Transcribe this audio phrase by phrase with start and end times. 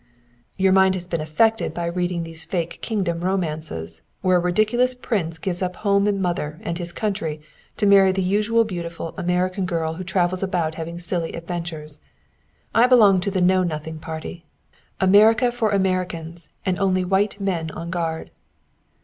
[0.57, 5.37] "Your mind has been affected by reading these fake kingdom romances, where a ridiculous prince
[5.37, 7.39] gives up home and mother and his country
[7.77, 11.99] to marry the usual beautiful American girl who travels about having silly adventures.
[12.73, 14.43] I belong to the Know nothing Party
[14.99, 18.31] America for Americans and only white men on guard!"